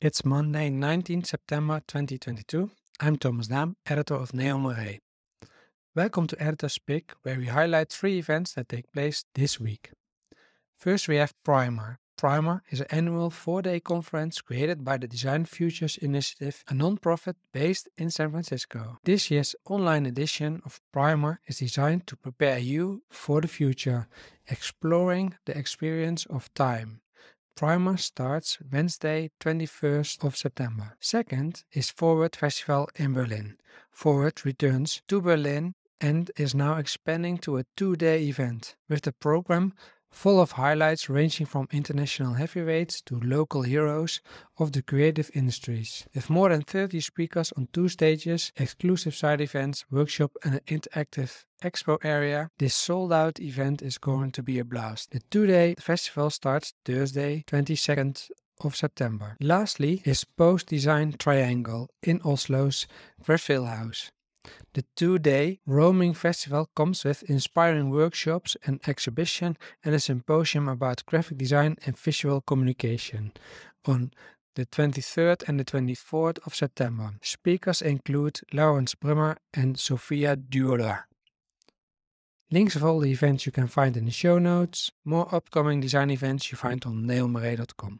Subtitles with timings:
[0.00, 2.70] It's Monday, 19 September 2022.
[3.00, 5.00] I'm Thomas Dam, editor of Neo Moray.
[5.92, 9.90] Welcome to Editor's Pick, where we highlight three events that take place this week.
[10.76, 11.98] First, we have Primer.
[12.16, 17.34] Primer is an annual four day conference created by the Design Futures Initiative, a non-profit
[17.52, 18.98] based in San Francisco.
[19.02, 24.06] This year's online edition of Primer is designed to prepare you for the future,
[24.46, 27.00] exploring the experience of time.
[27.58, 30.96] Primer starts Wednesday, 21st of September.
[31.00, 33.56] Second is Forward Festival in Berlin.
[33.90, 39.10] Forward returns to Berlin and is now expanding to a two day event with the
[39.10, 39.74] program
[40.10, 44.20] full of highlights ranging from international heavyweights to local heroes
[44.58, 46.06] of the creative industries.
[46.14, 51.44] With more than 30 speakers on two stages, exclusive side events, workshop and an interactive
[51.62, 55.10] expo area, this sold out event is going to be a blast.
[55.10, 59.36] The two-day festival starts Thursday 22nd of September.
[59.40, 62.86] Lastly is Post Design Triangle in Oslo's
[63.26, 64.10] House.
[64.74, 71.38] The two-day roaming festival comes with inspiring workshops, an exhibition and a symposium about graphic
[71.38, 73.32] design and visual communication
[73.84, 74.12] on
[74.54, 77.14] the 23rd and the 24th of September.
[77.22, 81.06] Speakers include Laurens Brummer and Sophia Durer.
[82.50, 84.90] Links of all the events you can find in the show notes.
[85.04, 87.96] More upcoming design events you find on neilmoray.com.